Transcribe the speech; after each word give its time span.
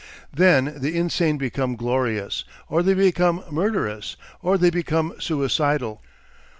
Then 0.33 0.73
the 0.77 0.97
insane 0.97 1.37
become 1.37 1.75
"glorious," 1.75 2.43
or 2.67 2.81
they 2.81 2.95
become 2.95 3.43
murderous, 3.51 4.17
or 4.41 4.57
they 4.57 4.71
become 4.71 5.13
suicidal. 5.19 6.01